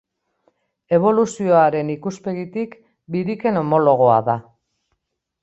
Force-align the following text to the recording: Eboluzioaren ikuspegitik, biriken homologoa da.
Eboluzioaren 0.97 1.91
ikuspegitik, 1.97 2.73
biriken 3.17 3.61
homologoa 3.63 4.19
da. 4.33 4.39